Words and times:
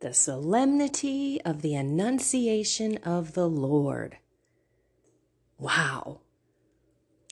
the 0.00 0.12
solemnity 0.12 1.40
of 1.44 1.62
the 1.62 1.74
Annunciation 1.74 2.98
of 2.98 3.32
the 3.32 3.48
Lord. 3.48 4.18
Wow. 5.58 6.20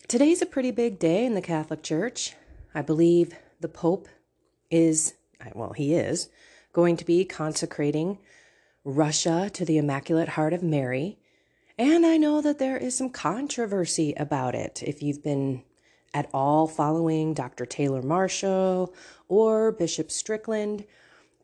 Today's 0.09 0.41
a 0.41 0.47
pretty 0.47 0.71
big 0.71 0.99
day 0.99 1.27
in 1.27 1.35
the 1.35 1.43
Catholic 1.43 1.83
Church. 1.83 2.35
I 2.75 2.81
believe 2.81 3.35
the 3.61 3.69
Pope 3.69 4.09
is, 4.71 5.15
well, 5.55 5.75
he 5.75 5.95
is, 5.95 6.31
going 6.73 6.97
to 6.97 7.05
be 7.05 7.25
consecrating 7.27 8.19
Russia 8.83 9.51
to 9.53 9.65
the 9.65 9.77
Immaculate 9.77 10.31
Heart 10.31 10.55
of 10.55 10.63
Mary. 10.63 11.19
And 11.77 12.07
I 12.07 12.17
know 12.17 12.41
that 12.41 12.59
there 12.59 12.79
is 12.79 12.97
some 12.97 13.11
controversy 13.11 14.15
about 14.17 14.55
it. 14.55 14.83
If 14.83 15.03
you've 15.03 15.23
been 15.23 15.65
at 16.15 16.31
all 16.33 16.67
following 16.67 17.35
Dr. 17.35 17.67
Taylor 17.67 18.03
Marshall 18.03 18.95
or 19.29 19.73
Bishop 19.73 20.11
Strickland, 20.11 20.87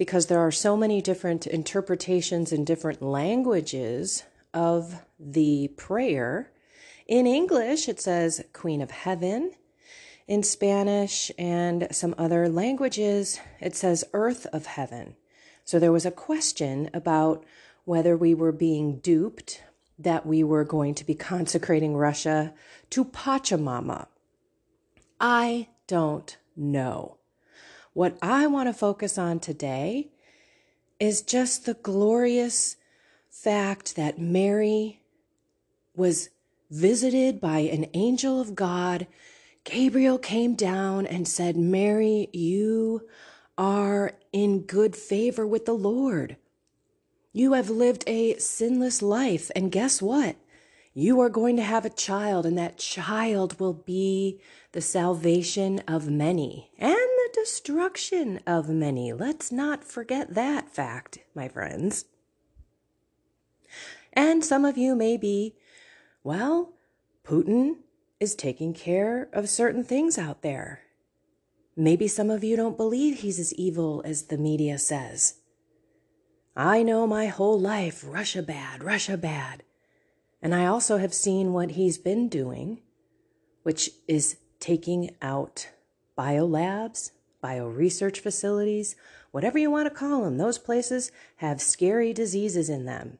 because 0.00 0.28
there 0.28 0.40
are 0.40 0.50
so 0.50 0.78
many 0.78 1.02
different 1.02 1.46
interpretations 1.46 2.52
and 2.52 2.66
different 2.66 3.02
languages 3.02 4.22
of 4.54 5.04
the 5.18 5.68
prayer. 5.76 6.50
In 7.06 7.26
English, 7.26 7.86
it 7.86 8.00
says 8.00 8.42
Queen 8.54 8.80
of 8.80 8.90
Heaven. 8.90 9.52
In 10.26 10.42
Spanish 10.42 11.30
and 11.36 11.86
some 11.90 12.14
other 12.16 12.48
languages, 12.48 13.40
it 13.60 13.76
says 13.76 14.02
Earth 14.14 14.46
of 14.54 14.64
Heaven. 14.64 15.16
So 15.66 15.78
there 15.78 15.92
was 15.92 16.06
a 16.06 16.10
question 16.10 16.88
about 16.94 17.44
whether 17.84 18.16
we 18.16 18.32
were 18.32 18.52
being 18.52 19.00
duped, 19.00 19.62
that 19.98 20.24
we 20.24 20.42
were 20.42 20.64
going 20.64 20.94
to 20.94 21.04
be 21.04 21.14
consecrating 21.14 21.94
Russia 21.94 22.54
to 22.88 23.04
Pachamama. 23.04 24.06
I 25.20 25.68
don't 25.86 26.38
know. 26.56 27.19
What 27.92 28.16
I 28.22 28.46
want 28.46 28.68
to 28.68 28.72
focus 28.72 29.18
on 29.18 29.40
today 29.40 30.12
is 31.00 31.22
just 31.22 31.66
the 31.66 31.74
glorious 31.74 32.76
fact 33.28 33.96
that 33.96 34.18
Mary 34.18 35.00
was 35.96 36.28
visited 36.70 37.40
by 37.40 37.58
an 37.58 37.86
angel 37.94 38.40
of 38.40 38.54
God. 38.54 39.08
Gabriel 39.64 40.18
came 40.18 40.54
down 40.54 41.04
and 41.04 41.26
said, 41.26 41.56
Mary, 41.56 42.28
you 42.32 43.08
are 43.58 44.12
in 44.32 44.60
good 44.60 44.94
favor 44.94 45.44
with 45.44 45.66
the 45.66 45.72
Lord. 45.72 46.36
You 47.32 47.54
have 47.54 47.70
lived 47.70 48.04
a 48.06 48.36
sinless 48.38 49.02
life, 49.02 49.50
and 49.56 49.72
guess 49.72 50.00
what? 50.00 50.36
You 50.94 51.20
are 51.20 51.28
going 51.28 51.56
to 51.56 51.62
have 51.62 51.84
a 51.84 51.90
child, 51.90 52.46
and 52.46 52.56
that 52.56 52.78
child 52.78 53.58
will 53.58 53.72
be 53.72 54.40
the 54.72 54.80
salvation 54.80 55.80
of 55.88 56.08
many 56.08 56.70
destruction 57.32 58.40
of 58.46 58.68
many. 58.68 59.12
Let's 59.12 59.50
not 59.50 59.84
forget 59.84 60.34
that 60.34 60.68
fact, 60.68 61.18
my 61.34 61.48
friends. 61.48 62.06
And 64.12 64.44
some 64.44 64.64
of 64.64 64.76
you 64.76 64.94
may 64.94 65.16
be, 65.16 65.56
well, 66.24 66.74
Putin 67.24 67.76
is 68.18 68.34
taking 68.34 68.74
care 68.74 69.28
of 69.32 69.48
certain 69.48 69.84
things 69.84 70.18
out 70.18 70.42
there. 70.42 70.82
Maybe 71.76 72.08
some 72.08 72.30
of 72.30 72.44
you 72.44 72.56
don't 72.56 72.76
believe 72.76 73.20
he's 73.20 73.38
as 73.38 73.54
evil 73.54 74.02
as 74.04 74.24
the 74.24 74.36
media 74.36 74.78
says. 74.78 75.36
I 76.56 76.82
know 76.82 77.06
my 77.06 77.26
whole 77.26 77.58
life 77.58 78.04
Russia 78.06 78.42
bad, 78.42 78.82
Russia 78.82 79.16
bad. 79.16 79.62
And 80.42 80.54
I 80.54 80.66
also 80.66 80.98
have 80.98 81.14
seen 81.14 81.52
what 81.52 81.72
he's 81.72 81.98
been 81.98 82.28
doing, 82.28 82.80
which 83.62 83.90
is 84.08 84.38
taking 84.58 85.14
out 85.22 85.68
biolabs, 86.18 87.12
bioresearch 87.42 88.18
facilities, 88.18 88.96
whatever 89.30 89.58
you 89.58 89.70
want 89.70 89.88
to 89.88 89.94
call 89.94 90.24
them. 90.24 90.38
Those 90.38 90.58
places 90.58 91.10
have 91.36 91.60
scary 91.60 92.12
diseases 92.12 92.68
in 92.68 92.84
them. 92.84 93.18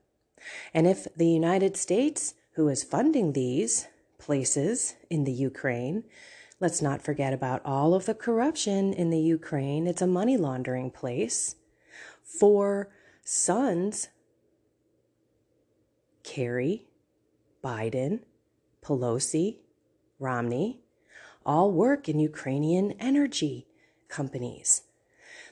And 0.75 0.87
if 0.87 1.07
the 1.17 1.29
United 1.29 1.77
States, 1.77 2.35
who 2.55 2.69
is 2.69 2.83
funding 2.83 3.33
these 3.33 3.89
places 4.19 4.95
in 5.09 5.25
the 5.25 5.33
Ukraine, 5.33 6.05
let's 6.59 6.83
not 6.83 7.03
forget 7.03 7.33
about 7.33 7.62
all 7.65 7.94
of 7.94 8.06
the 8.06 8.15
corruption 8.15 8.93
in 8.93 9.11
the 9.11 9.21
Ukraine. 9.21 9.87
It's 9.87 10.03
a 10.03 10.06
money 10.06 10.37
laundering 10.37 10.91
place 10.91 11.56
for 12.23 12.91
sons, 13.25 14.09
Kerry, 16.23 16.87
Biden, 17.65 18.21
Pelosi, 18.83 19.59
Romney, 20.19 20.81
all 21.44 21.71
work 21.73 22.09
in 22.09 22.19
Ukrainian 22.19 22.93
energy 22.93 23.67
companies. 24.10 24.82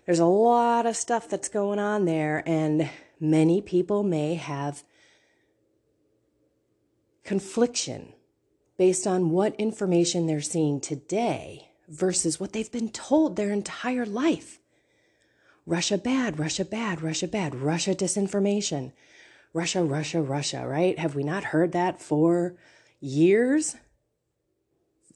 There's 0.07 0.19
a 0.19 0.25
lot 0.25 0.87
of 0.87 0.97
stuff 0.97 1.29
that's 1.29 1.49
going 1.49 1.79
on 1.79 2.05
there, 2.05 2.43
and 2.47 2.91
many 3.21 3.61
people 3.61 4.03
may 4.03 4.35
have 4.35 4.83
confliction 7.25 8.15
based 8.79 9.07
on 9.07 9.31
what 9.31 9.55
information 9.57 10.27
they're 10.27 10.41
seeing 10.41 10.81
today 10.81 11.69
versus 11.89 12.41
what 12.41 12.53
they've 12.53 12.73
been 12.73 12.89
told 12.89 13.37
their 13.37 13.53
entire 13.53 14.07
life. 14.07 14.61
Russia 15.67 15.99
bad, 15.99 16.39
Russia 16.39 16.65
bad, 16.65 17.03
Russia 17.03 17.29
bad, 17.29 17.55
Russia 17.55 17.95
disinformation, 17.95 18.93
Russia, 19.53 19.85
Russia, 19.85 20.23
Russia, 20.23 20.67
right? 20.67 20.99
Have 20.99 21.15
we 21.15 21.23
not 21.23 21.45
heard 21.45 21.73
that 21.73 22.01
for 22.01 22.55
years? 23.01 23.77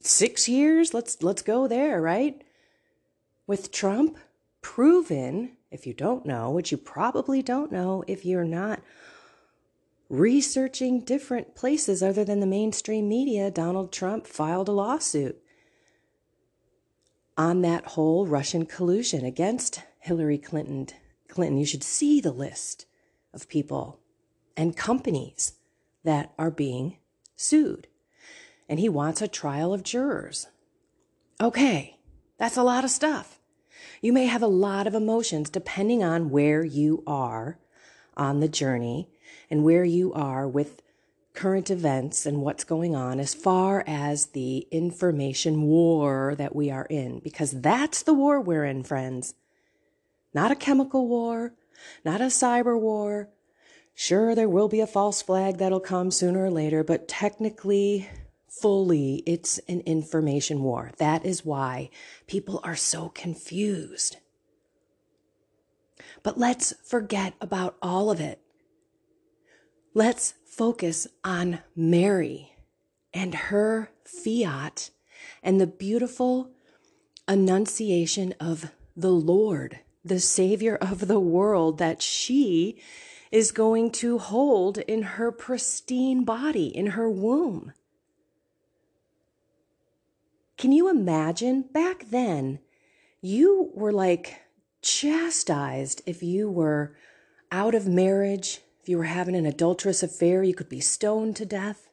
Six 0.00 0.48
years? 0.48 0.92
Let's 0.92 1.22
let's 1.22 1.40
go 1.40 1.66
there, 1.66 2.02
right? 2.02 2.42
With 3.52 3.70
Trump 3.70 4.16
proven, 4.62 5.58
if 5.70 5.86
you 5.86 5.92
don't 5.92 6.24
know, 6.24 6.50
which 6.50 6.72
you 6.72 6.78
probably 6.78 7.42
don't 7.42 7.70
know 7.70 8.02
if 8.06 8.24
you're 8.24 8.46
not 8.46 8.80
researching 10.08 11.00
different 11.00 11.54
places 11.54 12.02
other 12.02 12.24
than 12.24 12.40
the 12.40 12.46
mainstream 12.46 13.10
media, 13.10 13.50
Donald 13.50 13.92
Trump 13.92 14.26
filed 14.26 14.70
a 14.70 14.72
lawsuit 14.72 15.36
on 17.36 17.60
that 17.60 17.88
whole 17.88 18.26
Russian 18.26 18.64
collusion 18.64 19.22
against 19.22 19.82
Hillary 19.98 20.38
Clinton. 20.38 20.86
Clinton, 21.28 21.58
you 21.58 21.66
should 21.66 21.84
see 21.84 22.22
the 22.22 22.32
list 22.32 22.86
of 23.34 23.50
people 23.50 24.00
and 24.56 24.74
companies 24.78 25.56
that 26.04 26.32
are 26.38 26.50
being 26.50 26.96
sued. 27.36 27.86
And 28.66 28.80
he 28.80 28.88
wants 28.88 29.20
a 29.20 29.28
trial 29.28 29.74
of 29.74 29.82
jurors. 29.82 30.46
Okay, 31.38 31.98
that's 32.38 32.56
a 32.56 32.62
lot 32.62 32.84
of 32.84 32.88
stuff. 32.90 33.40
You 34.00 34.12
may 34.12 34.26
have 34.26 34.42
a 34.42 34.46
lot 34.46 34.86
of 34.86 34.94
emotions 34.94 35.50
depending 35.50 36.02
on 36.02 36.30
where 36.30 36.64
you 36.64 37.02
are 37.06 37.58
on 38.16 38.40
the 38.40 38.48
journey 38.48 39.08
and 39.50 39.64
where 39.64 39.84
you 39.84 40.12
are 40.12 40.48
with 40.48 40.82
current 41.34 41.70
events 41.70 42.26
and 42.26 42.42
what's 42.42 42.64
going 42.64 42.94
on 42.94 43.18
as 43.18 43.34
far 43.34 43.82
as 43.86 44.26
the 44.26 44.66
information 44.70 45.62
war 45.62 46.34
that 46.36 46.54
we 46.54 46.70
are 46.70 46.86
in, 46.86 47.20
because 47.20 47.52
that's 47.60 48.02
the 48.02 48.12
war 48.12 48.40
we're 48.40 48.64
in, 48.64 48.82
friends. 48.82 49.34
Not 50.34 50.50
a 50.50 50.56
chemical 50.56 51.08
war, 51.08 51.54
not 52.04 52.20
a 52.20 52.26
cyber 52.26 52.78
war. 52.78 53.30
Sure, 53.94 54.34
there 54.34 54.48
will 54.48 54.68
be 54.68 54.80
a 54.80 54.86
false 54.86 55.22
flag 55.22 55.58
that'll 55.58 55.80
come 55.80 56.10
sooner 56.10 56.44
or 56.44 56.50
later, 56.50 56.82
but 56.84 57.08
technically, 57.08 58.08
fully, 58.60 59.22
it's 59.26 59.58
an 59.68 59.80
information 59.80 60.62
war. 60.62 60.92
That 60.98 61.24
is 61.24 61.44
why 61.44 61.90
people 62.26 62.60
are 62.62 62.76
so 62.76 63.08
confused. 63.08 64.18
But 66.22 66.38
let's 66.38 66.74
forget 66.84 67.34
about 67.40 67.76
all 67.82 68.10
of 68.10 68.20
it. 68.20 68.40
Let's 69.94 70.34
focus 70.44 71.06
on 71.24 71.60
Mary 71.74 72.52
and 73.12 73.34
her 73.34 73.90
fiat 74.04 74.90
and 75.42 75.60
the 75.60 75.66
beautiful 75.66 76.50
annunciation 77.26 78.34
of 78.40 78.70
the 78.96 79.10
Lord, 79.10 79.80
the 80.04 80.20
Savior 80.20 80.76
of 80.76 81.08
the 81.08 81.20
world, 81.20 81.78
that 81.78 82.02
she 82.02 82.80
is 83.30 83.52
going 83.52 83.90
to 83.90 84.18
hold 84.18 84.78
in 84.78 85.02
her 85.02 85.32
pristine 85.32 86.24
body, 86.24 86.66
in 86.66 86.88
her 86.88 87.08
womb. 87.10 87.72
Can 90.62 90.70
you 90.70 90.88
imagine 90.88 91.62
back 91.62 92.04
then? 92.10 92.60
You 93.20 93.72
were 93.74 93.90
like 93.90 94.42
chastised 94.80 96.02
if 96.06 96.22
you 96.22 96.48
were 96.48 96.94
out 97.50 97.74
of 97.74 97.88
marriage, 97.88 98.60
if 98.80 98.88
you 98.88 98.96
were 98.96 99.10
having 99.10 99.34
an 99.34 99.44
adulterous 99.44 100.04
affair, 100.04 100.44
you 100.44 100.54
could 100.54 100.68
be 100.68 100.78
stoned 100.78 101.34
to 101.34 101.44
death. 101.44 101.88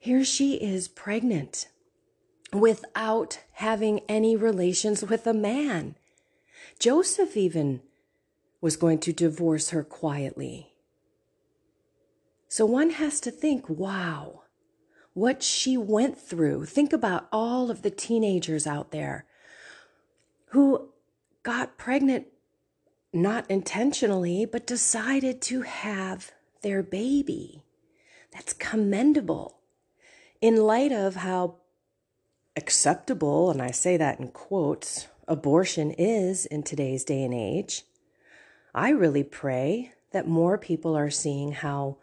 Here 0.00 0.24
she 0.24 0.54
is 0.56 0.88
pregnant 0.88 1.68
without 2.52 3.38
having 3.52 4.00
any 4.08 4.34
relations 4.34 5.04
with 5.04 5.24
a 5.24 5.32
man. 5.32 5.94
Joseph 6.80 7.36
even 7.36 7.82
was 8.60 8.74
going 8.74 8.98
to 8.98 9.12
divorce 9.12 9.70
her 9.70 9.84
quietly. 9.84 10.72
So 12.48 12.66
one 12.66 12.90
has 12.90 13.20
to 13.20 13.30
think, 13.30 13.68
wow, 13.68 14.43
what 15.14 15.42
she 15.42 15.76
went 15.76 16.18
through. 16.18 16.66
Think 16.66 16.92
about 16.92 17.28
all 17.32 17.70
of 17.70 17.82
the 17.82 17.90
teenagers 17.90 18.66
out 18.66 18.90
there 18.90 19.24
who 20.46 20.90
got 21.42 21.78
pregnant 21.78 22.26
not 23.12 23.48
intentionally, 23.48 24.44
but 24.44 24.66
decided 24.66 25.40
to 25.40 25.62
have 25.62 26.32
their 26.62 26.82
baby. 26.82 27.62
That's 28.32 28.52
commendable. 28.52 29.58
In 30.40 30.56
light 30.56 30.90
of 30.90 31.16
how 31.16 31.56
acceptable, 32.56 33.50
and 33.50 33.62
I 33.62 33.70
say 33.70 33.96
that 33.96 34.18
in 34.18 34.28
quotes, 34.28 35.06
abortion 35.28 35.92
is 35.92 36.44
in 36.46 36.64
today's 36.64 37.04
day 37.04 37.22
and 37.22 37.32
age, 37.32 37.84
I 38.74 38.90
really 38.90 39.22
pray 39.22 39.92
that 40.10 40.26
more 40.26 40.58
people 40.58 40.96
are 40.96 41.10
seeing 41.10 41.52
how 41.52 41.98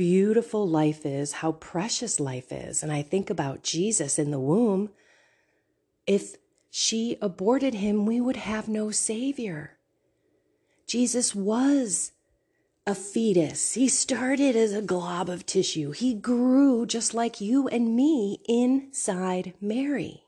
beautiful 0.00 0.66
life 0.66 1.04
is, 1.04 1.30
how 1.30 1.52
precious 1.52 2.18
life 2.18 2.50
is. 2.50 2.82
And 2.82 2.90
I 2.90 3.02
think 3.02 3.28
about 3.28 3.62
Jesus 3.62 4.18
in 4.18 4.30
the 4.30 4.40
womb. 4.40 4.88
If 6.06 6.36
she 6.70 7.18
aborted 7.20 7.74
him, 7.74 8.06
we 8.06 8.18
would 8.18 8.36
have 8.36 8.66
no 8.66 8.90
Savior. 8.90 9.76
Jesus 10.86 11.34
was 11.34 12.12
a 12.86 12.94
fetus. 12.94 13.74
He 13.74 13.90
started 13.90 14.56
as 14.56 14.72
a 14.72 14.80
glob 14.80 15.28
of 15.28 15.44
tissue. 15.44 15.90
He 15.90 16.14
grew 16.14 16.86
just 16.86 17.12
like 17.12 17.42
you 17.42 17.68
and 17.68 17.94
me 17.94 18.40
inside 18.48 19.52
Mary. 19.60 20.24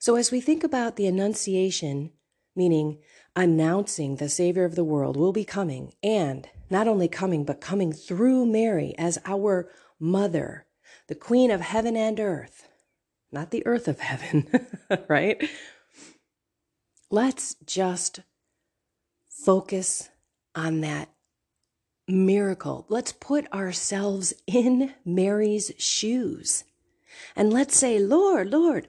So, 0.00 0.16
as 0.16 0.32
we 0.32 0.40
think 0.40 0.64
about 0.64 0.96
the 0.96 1.06
Annunciation, 1.06 2.10
meaning 2.56 2.98
announcing 3.34 4.16
the 4.16 4.28
Savior 4.28 4.64
of 4.64 4.74
the 4.74 4.84
world 4.84 5.16
will 5.16 5.32
be 5.32 5.44
coming, 5.44 5.94
and 6.02 6.48
not 6.70 6.88
only 6.88 7.08
coming, 7.08 7.44
but 7.44 7.60
coming 7.60 7.92
through 7.92 8.46
Mary 8.46 8.94
as 8.98 9.18
our 9.24 9.70
mother, 9.98 10.66
the 11.08 11.14
Queen 11.14 11.50
of 11.50 11.60
heaven 11.60 11.96
and 11.96 12.18
earth, 12.20 12.68
not 13.30 13.50
the 13.50 13.66
earth 13.66 13.88
of 13.88 14.00
heaven, 14.00 14.68
right? 15.08 15.48
Let's 17.10 17.56
just 17.64 18.20
focus 19.28 20.10
on 20.54 20.80
that 20.80 21.08
miracle. 22.08 22.86
Let's 22.88 23.12
put 23.12 23.50
ourselves 23.52 24.34
in 24.46 24.94
Mary's 25.04 25.72
shoes 25.78 26.64
and 27.36 27.52
let's 27.52 27.76
say, 27.76 27.98
Lord, 27.98 28.50
Lord, 28.50 28.88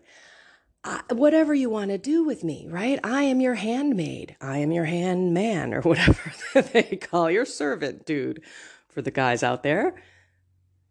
whatever 1.09 1.53
you 1.53 1.69
want 1.69 1.91
to 1.91 1.97
do 1.97 2.23
with 2.23 2.43
me, 2.43 2.67
right? 2.69 2.99
I 3.03 3.23
am 3.23 3.39
your 3.39 3.55
handmaid. 3.55 4.35
I 4.41 4.57
am 4.57 4.71
your 4.71 4.85
handman, 4.85 5.73
or 5.73 5.81
whatever 5.81 6.33
they 6.73 6.97
call 6.97 7.31
your 7.31 7.45
servant, 7.45 8.05
dude, 8.05 8.41
for 8.89 9.01
the 9.01 9.11
guys 9.11 9.43
out 9.43 9.63
there. 9.63 9.95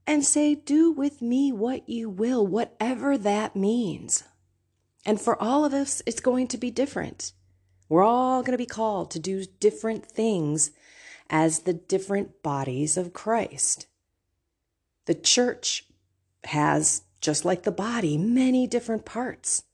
And 0.06 0.24
say, 0.24 0.54
do 0.54 0.90
with 0.90 1.22
me 1.22 1.52
what 1.52 1.88
you 1.88 2.10
will, 2.10 2.46
whatever 2.46 3.16
that 3.18 3.54
means. 3.54 4.24
And 5.04 5.20
for 5.20 5.40
all 5.40 5.64
of 5.64 5.72
us, 5.72 6.02
it's 6.06 6.20
going 6.20 6.48
to 6.48 6.58
be 6.58 6.70
different. 6.70 7.32
We're 7.88 8.02
all 8.02 8.42
going 8.42 8.52
to 8.52 8.58
be 8.58 8.66
called 8.66 9.10
to 9.12 9.18
do 9.18 9.44
different 9.60 10.06
things 10.06 10.70
as 11.28 11.60
the 11.60 11.74
different 11.74 12.42
bodies 12.42 12.96
of 12.96 13.12
Christ. 13.12 13.86
The 15.06 15.14
church 15.14 15.86
has, 16.44 17.02
just 17.20 17.44
like 17.44 17.62
the 17.62 17.72
body, 17.72 18.16
many 18.16 18.66
different 18.66 19.04
parts. 19.04 19.64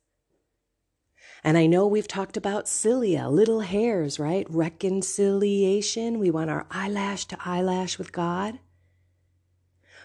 And 1.45 1.57
I 1.57 1.67
know 1.67 1.87
we've 1.87 2.09
talked 2.09 2.37
about 2.37 2.69
cilia, 2.69 3.29
little 3.29 3.61
hairs, 3.61 4.19
right? 4.19 4.47
Reconciliation. 4.49 6.19
We 6.19 6.31
want 6.31 6.51
our 6.51 6.67
eyelash 6.71 7.27
to 7.27 7.39
eyelash 7.45 7.99
with 7.99 8.13
God. 8.13 8.59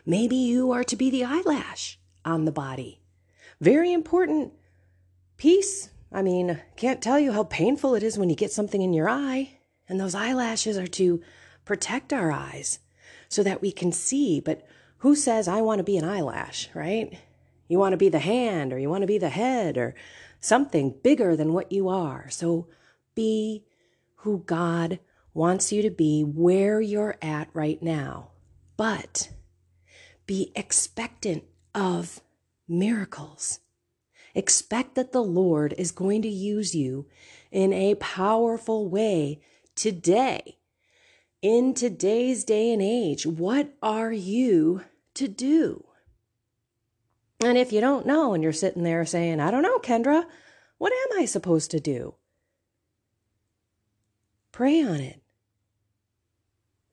Maybe 0.06 0.36
you 0.36 0.72
are 0.72 0.84
to 0.84 0.96
be 0.96 1.10
the 1.10 1.24
eyelash 1.24 2.00
on 2.24 2.46
the 2.46 2.52
body. 2.52 3.02
Very 3.60 3.94
important 3.94 4.54
piece 5.38 5.90
I 6.14 6.22
mean, 6.22 6.62
can't 6.76 7.02
tell 7.02 7.20
you 7.20 7.32
how 7.32 7.46
painful 7.46 7.96
it 7.96 8.04
is 8.04 8.20
when 8.20 8.30
you 8.30 8.36
get 8.36 8.52
something 8.52 8.82
in 8.82 8.94
your 8.94 9.10
eye. 9.10 9.58
And 9.90 10.00
those 10.00 10.14
eyelashes 10.14 10.78
are 10.78 10.88
to 10.88 11.22
protect 11.66 12.14
our 12.14 12.32
eyes 12.32 12.80
so 13.30 13.42
that 13.42 13.62
we 13.62 13.72
can 13.72 13.92
see. 13.92 14.40
But 14.40 14.66
who 15.00 15.16
says, 15.16 15.48
I 15.48 15.62
want 15.62 15.80
to 15.80 15.84
be 15.84 15.98
an 15.98 16.06
eyelash, 16.06 16.70
right? 16.76 17.18
You 17.68 17.80
want 17.80 17.94
to 17.94 17.98
be 17.98 18.10
the 18.10 18.20
hand 18.20 18.72
or 18.72 18.78
you 18.78 18.90
want 18.90 19.02
to 19.02 19.08
be 19.08 19.18
the 19.18 19.30
head 19.30 19.76
or 19.76 19.96
something 20.44 20.96
bigger 21.02 21.36
than 21.36 21.54
what 21.54 21.72
you 21.72 21.88
are. 21.88 22.30
So 22.30 22.68
be 23.16 23.66
who 24.18 24.44
God 24.46 25.00
wants 25.34 25.72
you 25.72 25.82
to 25.82 25.90
be 25.90 26.22
where 26.22 26.82
you're 26.82 27.18
at 27.22 27.50
right 27.54 27.82
now. 27.82 28.32
But 28.76 29.30
be 30.26 30.52
expectant 30.56 31.44
of 31.74 32.22
miracles. 32.68 33.60
Expect 34.36 34.96
that 34.96 35.12
the 35.12 35.24
Lord 35.24 35.74
is 35.78 35.92
going 35.92 36.22
to 36.24 36.30
use 36.30 36.76
you 36.76 37.08
in 37.52 37.72
a 37.72 37.96
powerful 37.96 38.90
way 38.90 39.42
today. 39.76 40.58
In 41.42 41.74
today's 41.74 42.44
day 42.44 42.72
and 42.72 42.82
age, 42.82 43.26
what 43.26 43.74
are 43.82 44.12
you 44.12 44.82
to 45.14 45.28
do? 45.28 45.86
And 47.44 47.58
if 47.58 47.72
you 47.72 47.82
don't 47.82 48.06
know 48.06 48.34
and 48.34 48.44
you're 48.44 48.54
sitting 48.54 48.84
there 48.84 49.06
saying, 49.06 49.40
I 49.40 49.52
don't 49.52 49.64
know, 49.64 49.80
Kendra, 49.80 50.26
what 50.78 50.94
am 50.94 51.20
I 51.20 51.26
supposed 51.26 51.72
to 51.72 51.80
do? 51.80 52.16
Pray 54.52 54.84
on 54.84 55.00
it. 55.00 55.22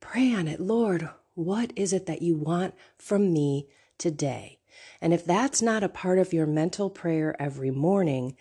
Pray 0.00 0.34
on 0.34 0.48
it. 0.48 0.60
Lord, 0.60 1.08
what 1.34 1.72
is 1.76 1.92
it 1.92 2.06
that 2.06 2.22
you 2.22 2.36
want 2.36 2.74
from 2.98 3.32
me 3.32 3.68
today? 3.98 4.58
And 5.00 5.12
if 5.12 5.24
that's 5.24 5.62
not 5.62 5.82
a 5.82 5.88
part 5.88 6.18
of 6.18 6.32
your 6.32 6.46
mental 6.46 6.90
prayer 6.90 7.36
every 7.40 7.70
morning, 7.70 8.36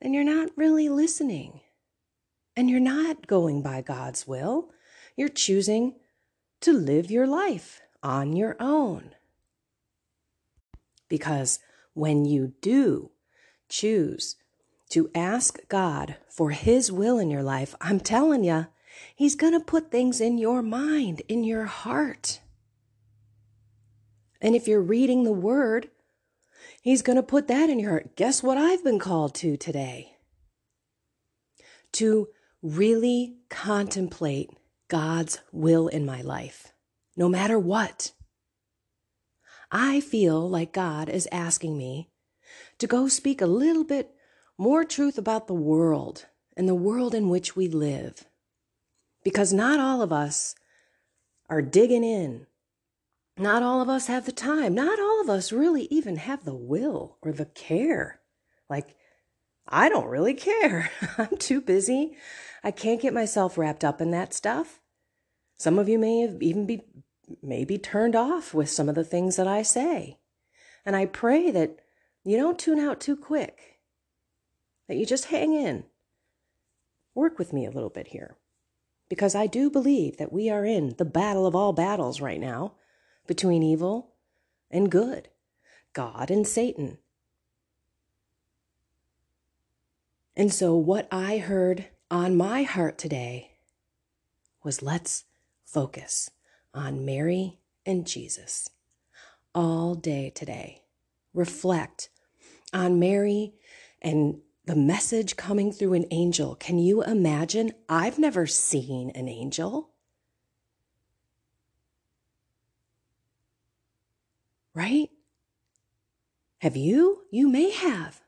then 0.00 0.12
you're 0.12 0.24
not 0.24 0.50
really 0.56 0.88
listening. 0.88 1.60
And 2.56 2.70
you're 2.70 2.80
not 2.80 3.26
going 3.26 3.62
by 3.62 3.82
God's 3.82 4.26
will. 4.26 4.70
You're 5.16 5.28
choosing 5.28 5.96
to 6.60 6.72
live 6.72 7.10
your 7.10 7.26
life 7.26 7.80
on 8.02 8.34
your 8.34 8.56
own. 8.58 9.14
Because 11.08 11.58
when 11.94 12.24
you 12.24 12.52
do 12.60 13.10
choose 13.68 14.36
to 14.90 15.10
ask 15.14 15.58
God 15.68 16.16
for 16.28 16.50
His 16.50 16.92
will 16.92 17.18
in 17.18 17.30
your 17.30 17.42
life, 17.42 17.74
I'm 17.80 18.00
telling 18.00 18.44
you, 18.44 18.66
He's 19.14 19.34
going 19.34 19.52
to 19.52 19.60
put 19.60 19.90
things 19.90 20.20
in 20.20 20.38
your 20.38 20.62
mind, 20.62 21.22
in 21.28 21.44
your 21.44 21.64
heart. 21.64 22.40
And 24.40 24.54
if 24.54 24.68
you're 24.68 24.80
reading 24.80 25.24
the 25.24 25.32
Word, 25.32 25.90
He's 26.80 27.02
going 27.02 27.16
to 27.16 27.22
put 27.22 27.48
that 27.48 27.68
in 27.68 27.78
your 27.78 27.90
heart. 27.90 28.16
Guess 28.16 28.42
what 28.42 28.58
I've 28.58 28.84
been 28.84 28.98
called 28.98 29.34
to 29.36 29.56
today? 29.56 30.16
To 31.92 32.28
really 32.62 33.36
contemplate 33.48 34.50
God's 34.88 35.40
will 35.52 35.88
in 35.88 36.06
my 36.06 36.22
life, 36.22 36.72
no 37.16 37.28
matter 37.28 37.58
what. 37.58 38.12
I 39.70 40.00
feel 40.00 40.48
like 40.48 40.72
God 40.72 41.08
is 41.08 41.28
asking 41.32 41.76
me 41.76 42.10
to 42.78 42.86
go 42.86 43.08
speak 43.08 43.40
a 43.40 43.46
little 43.46 43.84
bit 43.84 44.14
more 44.58 44.84
truth 44.84 45.18
about 45.18 45.46
the 45.46 45.54
world 45.54 46.26
and 46.56 46.68
the 46.68 46.74
world 46.74 47.14
in 47.14 47.28
which 47.28 47.56
we 47.56 47.68
live. 47.68 48.24
Because 49.24 49.52
not 49.52 49.80
all 49.80 50.02
of 50.02 50.12
us 50.12 50.54
are 51.48 51.62
digging 51.62 52.04
in 52.04 52.46
not 53.38 53.62
all 53.62 53.82
of 53.82 53.88
us 53.88 54.06
have 54.06 54.24
the 54.24 54.32
time. 54.32 54.74
Not 54.74 54.98
all 54.98 55.20
of 55.20 55.28
us 55.28 55.52
really 55.52 55.86
even 55.90 56.16
have 56.16 56.44
the 56.44 56.54
will 56.54 57.18
or 57.20 57.32
the 57.32 57.44
care. 57.44 58.20
Like, 58.70 58.96
I 59.68 59.88
don't 59.88 60.06
really 60.06 60.34
care. 60.34 60.90
I'm 61.18 61.36
too 61.36 61.60
busy. 61.60 62.16
I 62.64 62.70
can't 62.70 63.00
get 63.00 63.12
myself 63.12 63.58
wrapped 63.58 63.84
up 63.84 64.00
in 64.00 64.10
that 64.12 64.32
stuff. 64.32 64.80
Some 65.58 65.78
of 65.78 65.88
you 65.88 65.98
may 65.98 66.20
have 66.20 66.42
even 66.42 66.66
be 66.66 66.84
maybe 67.42 67.78
turned 67.78 68.14
off 68.14 68.54
with 68.54 68.70
some 68.70 68.88
of 68.88 68.94
the 68.94 69.04
things 69.04 69.36
that 69.36 69.46
I 69.46 69.62
say. 69.62 70.18
And 70.84 70.94
I 70.94 71.06
pray 71.06 71.50
that 71.50 71.78
you 72.24 72.36
don't 72.36 72.58
tune 72.58 72.78
out 72.78 73.00
too 73.00 73.16
quick. 73.16 73.80
That 74.88 74.96
you 74.96 75.06
just 75.06 75.26
hang 75.26 75.52
in. 75.52 75.84
Work 77.14 77.38
with 77.38 77.52
me 77.52 77.66
a 77.66 77.70
little 77.70 77.90
bit 77.90 78.08
here. 78.08 78.36
Because 79.08 79.34
I 79.34 79.46
do 79.46 79.70
believe 79.70 80.16
that 80.18 80.32
we 80.32 80.50
are 80.50 80.64
in 80.64 80.94
the 80.98 81.04
battle 81.04 81.46
of 81.46 81.54
all 81.54 81.72
battles 81.72 82.20
right 82.20 82.40
now 82.40 82.74
between 83.26 83.62
evil 83.62 84.14
and 84.70 84.90
good, 84.90 85.28
God 85.92 86.30
and 86.30 86.46
Satan. 86.46 86.98
And 90.36 90.52
so, 90.52 90.74
what 90.74 91.08
I 91.10 91.38
heard 91.38 91.86
on 92.10 92.36
my 92.36 92.62
heart 92.64 92.98
today 92.98 93.52
was 94.62 94.82
let's 94.82 95.24
focus 95.64 96.30
on 96.76 97.04
Mary 97.04 97.58
and 97.86 98.06
Jesus 98.06 98.70
all 99.54 99.94
day 99.96 100.30
today. 100.34 100.82
Reflect 101.34 102.10
on 102.72 102.98
Mary 103.00 103.54
and 104.02 104.40
the 104.66 104.76
message 104.76 105.36
coming 105.36 105.72
through 105.72 105.94
an 105.94 106.06
angel. 106.12 106.54
Can 106.56 106.78
you 106.78 107.02
imagine? 107.02 107.72
I've 107.88 108.18
never 108.18 108.46
seen 108.46 109.10
an 109.10 109.28
angel. 109.28 109.90
right? 114.74 115.08
Have 116.58 116.76
you? 116.76 117.22
You 117.30 117.48
may 117.48 117.70
have. 117.70 118.20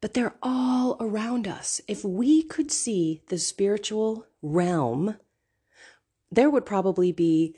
but 0.00 0.14
they're 0.14 0.36
all 0.42 0.96
around 1.00 1.48
us. 1.48 1.80
If 1.88 2.04
we 2.04 2.42
could 2.42 2.70
see 2.70 3.22
the 3.28 3.38
spiritual 3.38 4.26
realm, 4.42 5.16
there 6.30 6.50
would 6.50 6.66
probably 6.66 7.12
be 7.12 7.56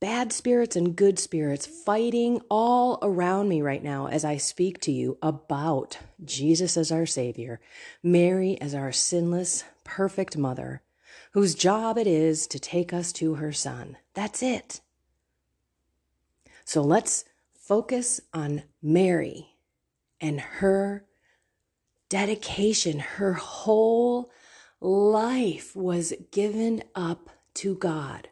bad 0.00 0.32
spirits 0.32 0.74
and 0.74 0.96
good 0.96 1.18
spirits 1.18 1.64
fighting 1.64 2.40
all 2.50 2.98
around 3.02 3.48
me 3.48 3.62
right 3.62 3.82
now 3.82 4.08
as 4.08 4.24
I 4.24 4.36
speak 4.36 4.80
to 4.80 4.92
you 4.92 5.16
about 5.22 5.98
Jesus 6.24 6.76
as 6.76 6.90
our 6.90 7.06
Savior, 7.06 7.60
Mary 8.02 8.60
as 8.60 8.74
our 8.74 8.90
sinless, 8.90 9.62
perfect 9.84 10.36
mother, 10.36 10.82
whose 11.32 11.54
job 11.54 11.96
it 11.98 12.06
is 12.08 12.48
to 12.48 12.58
take 12.58 12.92
us 12.92 13.12
to 13.12 13.34
her 13.34 13.52
Son. 13.52 13.96
That's 14.14 14.42
it. 14.42 14.80
So 16.64 16.82
let's 16.82 17.24
focus 17.54 18.20
on 18.34 18.64
Mary 18.82 19.50
and 20.20 20.40
her 20.40 21.04
dedication. 22.08 22.98
Her 22.98 23.34
whole 23.34 24.30
life 24.80 25.76
was 25.76 26.12
given 26.32 26.82
up 26.94 27.30
to 27.54 27.74
God. 27.74 28.28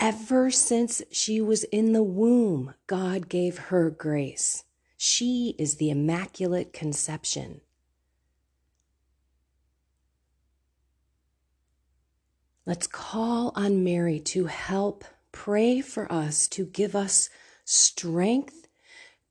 Ever 0.00 0.50
since 0.50 1.02
she 1.12 1.40
was 1.40 1.64
in 1.64 1.92
the 1.92 2.02
womb, 2.02 2.74
God 2.86 3.28
gave 3.28 3.58
her 3.58 3.88
grace. 3.88 4.64
She 4.96 5.54
is 5.58 5.76
the 5.76 5.90
Immaculate 5.90 6.72
Conception. 6.72 7.60
Let's 12.66 12.86
call 12.86 13.52
on 13.54 13.82
Mary 13.84 14.20
to 14.20 14.46
help 14.46 15.04
pray 15.32 15.80
for 15.80 16.10
us, 16.12 16.46
to 16.48 16.64
give 16.66 16.94
us 16.94 17.28
strength, 17.64 18.68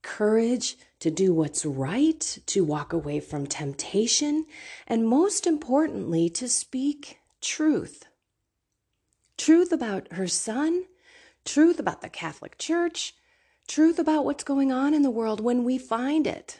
courage 0.01 0.77
to 0.99 1.09
do 1.09 1.33
what's 1.33 1.65
right, 1.65 2.37
to 2.45 2.63
walk 2.63 2.93
away 2.93 3.19
from 3.19 3.47
temptation, 3.47 4.45
and 4.87 5.07
most 5.07 5.47
importantly, 5.47 6.29
to 6.29 6.47
speak 6.47 7.19
truth 7.41 8.05
truth 9.41 9.71
about 9.71 10.13
her 10.13 10.27
son, 10.27 10.83
truth 11.45 11.79
about 11.79 12.01
the 12.01 12.09
Catholic 12.09 12.59
Church, 12.59 13.15
truth 13.67 13.97
about 13.97 14.23
what's 14.23 14.43
going 14.43 14.71
on 14.71 14.93
in 14.93 15.01
the 15.01 15.09
world 15.09 15.41
when 15.41 15.63
we 15.63 15.79
find 15.79 16.27
it. 16.27 16.59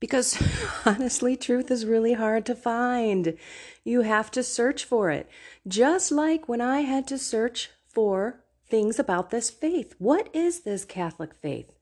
Because 0.00 0.42
honestly, 0.86 1.36
truth 1.36 1.70
is 1.70 1.84
really 1.84 2.14
hard 2.14 2.46
to 2.46 2.54
find. 2.54 3.36
You 3.84 4.02
have 4.02 4.30
to 4.30 4.42
search 4.42 4.84
for 4.84 5.10
it. 5.10 5.28
Just 5.66 6.10
like 6.10 6.48
when 6.48 6.62
I 6.62 6.80
had 6.80 7.06
to 7.08 7.18
search 7.18 7.70
for 7.86 8.42
things 8.70 8.98
about 8.98 9.28
this 9.28 9.50
faith. 9.50 9.94
What 9.98 10.34
is 10.34 10.60
this 10.60 10.86
Catholic 10.86 11.34
faith? 11.34 11.74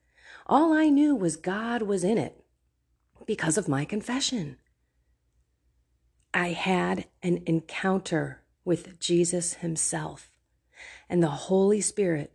All 0.48 0.72
I 0.72 0.88
knew 0.88 1.14
was 1.14 1.36
God 1.36 1.82
was 1.82 2.02
in 2.02 2.18
it 2.18 2.44
because 3.26 3.56
of 3.56 3.68
my 3.68 3.84
confession. 3.84 4.56
I 6.36 6.48
had 6.48 7.06
an 7.22 7.42
encounter 7.46 8.42
with 8.62 9.00
Jesus 9.00 9.54
Himself 9.54 10.30
and 11.08 11.22
the 11.22 11.28
Holy 11.28 11.80
Spirit, 11.80 12.30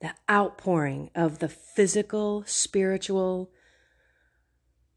the 0.00 0.14
outpouring 0.30 1.10
of 1.14 1.38
the 1.38 1.48
physical, 1.50 2.44
spiritual, 2.46 3.50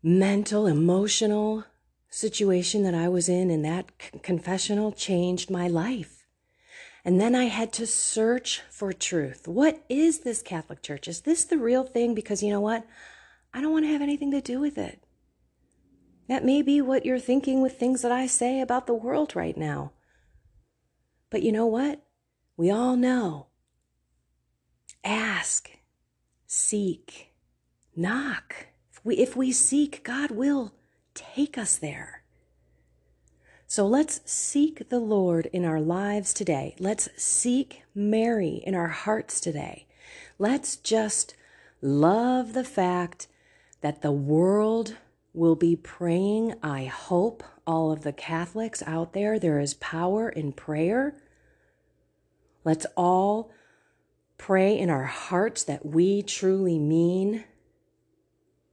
mental, 0.01 0.67
emotional 0.67 1.65
situation 2.09 2.83
that 2.83 2.95
I 2.95 3.09
was 3.09 3.27
in, 3.27 3.49
and 3.49 3.65
that 3.65 3.91
confessional 4.21 4.93
changed 4.93 5.49
my 5.49 5.67
life. 5.67 6.25
And 7.03 7.19
then 7.19 7.35
I 7.35 7.45
had 7.45 7.73
to 7.73 7.85
search 7.85 8.61
for 8.69 8.93
truth. 8.93 9.49
What 9.49 9.83
is 9.89 10.19
this 10.19 10.41
Catholic 10.41 10.81
Church? 10.81 11.09
Is 11.09 11.21
this 11.21 11.43
the 11.43 11.57
real 11.57 11.83
thing? 11.83 12.15
Because 12.15 12.41
you 12.41 12.51
know 12.51 12.61
what? 12.61 12.87
I 13.53 13.59
don't 13.59 13.73
want 13.73 13.83
to 13.83 13.91
have 13.91 14.01
anything 14.01 14.31
to 14.31 14.39
do 14.39 14.61
with 14.61 14.77
it. 14.77 15.03
That 16.27 16.45
may 16.45 16.61
be 16.61 16.81
what 16.81 17.05
you're 17.05 17.19
thinking 17.19 17.61
with 17.61 17.77
things 17.77 18.01
that 18.01 18.11
I 18.11 18.27
say 18.27 18.61
about 18.61 18.87
the 18.87 18.93
world 18.93 19.35
right 19.35 19.57
now. 19.57 19.91
But 21.29 21.43
you 21.43 21.51
know 21.51 21.65
what? 21.65 22.01
We 22.55 22.71
all 22.71 22.95
know. 22.95 23.47
Ask, 25.03 25.69
seek, 26.45 27.33
knock. 27.95 28.67
If 28.91 29.03
we, 29.03 29.15
if 29.17 29.35
we 29.35 29.51
seek, 29.51 30.03
God 30.03 30.31
will 30.31 30.73
take 31.13 31.57
us 31.57 31.75
there. 31.75 32.23
So 33.67 33.87
let's 33.87 34.21
seek 34.31 34.89
the 34.89 34.99
Lord 34.99 35.47
in 35.47 35.65
our 35.65 35.81
lives 35.81 36.31
today. 36.31 36.75
Let's 36.79 37.09
seek 37.17 37.81
Mary 37.95 38.61
in 38.65 38.75
our 38.75 38.89
hearts 38.89 39.41
today. 39.41 39.87
Let's 40.37 40.75
just 40.75 41.35
love 41.81 42.53
the 42.53 42.63
fact 42.63 43.27
that 43.81 44.03
the 44.03 44.11
world 44.11 44.97
will 45.33 45.55
be 45.55 45.75
praying. 45.75 46.53
I 46.61 46.85
hope 46.85 47.43
all 47.65 47.91
of 47.91 48.03
the 48.03 48.13
Catholics 48.13 48.83
out 48.85 49.13
there, 49.13 49.39
there 49.39 49.59
is 49.59 49.73
power 49.75 50.29
in 50.29 50.53
prayer. 50.53 51.15
Let's 52.63 52.85
all 52.95 53.51
pray 54.37 54.77
in 54.77 54.89
our 54.89 55.05
hearts 55.05 55.63
that 55.63 55.85
we 55.85 56.21
truly 56.21 56.77
mean 56.77 57.45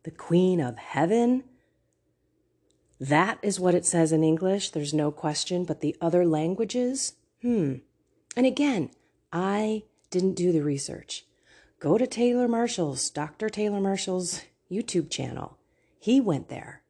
the 0.02 0.10
Queen 0.10 0.60
of 0.60 0.76
Heaven. 0.76 1.44
That 2.98 3.38
is 3.42 3.58
what 3.58 3.74
it 3.74 3.86
says 3.86 4.12
in 4.12 4.22
English, 4.22 4.70
there's 4.70 4.92
no 4.92 5.10
question, 5.10 5.64
but 5.64 5.80
the 5.80 5.96
other 6.00 6.26
languages, 6.26 7.14
hmm. 7.40 7.76
And 8.36 8.46
again, 8.46 8.90
I 9.32 9.84
didn't 10.10 10.34
do 10.34 10.52
the 10.52 10.62
research. 10.62 11.24
Go 11.78 11.96
to 11.96 12.06
Taylor 12.06 12.46
Marshall's, 12.46 13.08
Dr. 13.08 13.48
Taylor 13.48 13.80
Marshall's 13.80 14.42
YouTube 14.70 15.10
channel. 15.10 15.56
He 16.00 16.20
went 16.20 16.48
there. 16.48 16.82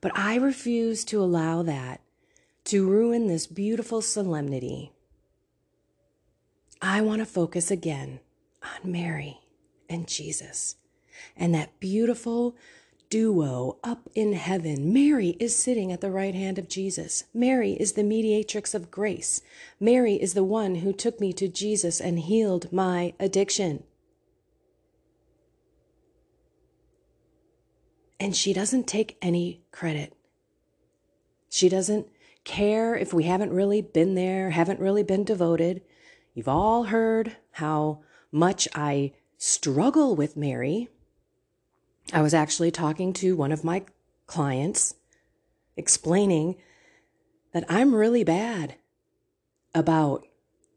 But 0.00 0.16
I 0.16 0.36
refuse 0.36 1.04
to 1.06 1.22
allow 1.22 1.62
that 1.62 2.00
to 2.64 2.88
ruin 2.88 3.26
this 3.26 3.46
beautiful 3.46 4.00
solemnity. 4.00 4.92
I 6.80 7.00
want 7.00 7.20
to 7.20 7.26
focus 7.26 7.70
again 7.70 8.20
on 8.62 8.90
Mary 8.90 9.40
and 9.88 10.08
Jesus 10.08 10.76
and 11.36 11.54
that 11.54 11.78
beautiful 11.80 12.56
duo 13.10 13.76
up 13.84 14.08
in 14.14 14.32
heaven. 14.32 14.92
Mary 14.92 15.36
is 15.38 15.54
sitting 15.54 15.92
at 15.92 16.00
the 16.00 16.10
right 16.10 16.34
hand 16.34 16.58
of 16.58 16.68
Jesus. 16.68 17.24
Mary 17.34 17.72
is 17.72 17.92
the 17.92 18.02
mediatrix 18.02 18.74
of 18.74 18.90
grace. 18.90 19.42
Mary 19.78 20.14
is 20.14 20.34
the 20.34 20.44
one 20.44 20.76
who 20.76 20.92
took 20.92 21.20
me 21.20 21.32
to 21.34 21.46
Jesus 21.46 22.00
and 22.00 22.20
healed 22.20 22.72
my 22.72 23.12
addiction. 23.20 23.84
And 28.22 28.36
she 28.36 28.52
doesn't 28.52 28.86
take 28.86 29.18
any 29.20 29.64
credit. 29.72 30.14
She 31.50 31.68
doesn't 31.68 32.06
care 32.44 32.94
if 32.94 33.12
we 33.12 33.24
haven't 33.24 33.52
really 33.52 33.82
been 33.82 34.14
there, 34.14 34.50
haven't 34.50 34.78
really 34.78 35.02
been 35.02 35.24
devoted. 35.24 35.82
You've 36.32 36.46
all 36.46 36.84
heard 36.84 37.36
how 37.50 38.04
much 38.30 38.68
I 38.76 39.14
struggle 39.38 40.14
with 40.14 40.36
Mary. 40.36 40.88
I 42.12 42.22
was 42.22 42.32
actually 42.32 42.70
talking 42.70 43.12
to 43.14 43.34
one 43.34 43.50
of 43.50 43.64
my 43.64 43.86
clients, 44.28 44.94
explaining 45.76 46.58
that 47.52 47.64
I'm 47.68 47.92
really 47.92 48.22
bad 48.22 48.76
about 49.74 50.28